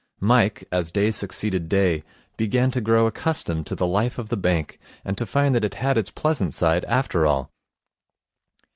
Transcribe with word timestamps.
Mike, 0.19 0.67
as 0.71 0.91
day 0.91 1.11
succeeded 1.11 1.69
day, 1.69 2.03
began 2.35 2.71
to 2.71 2.81
grow 2.81 3.05
accustomed 3.05 3.67
to 3.67 3.75
the 3.75 3.85
life 3.85 4.17
of 4.17 4.29
the 4.29 4.35
bank, 4.35 4.79
and 5.05 5.15
to 5.15 5.27
find 5.27 5.53
that 5.53 5.63
it 5.63 5.75
had 5.75 5.95
its 5.95 6.09
pleasant 6.09 6.55
side 6.55 6.83
after 6.85 7.27
all. 7.27 7.51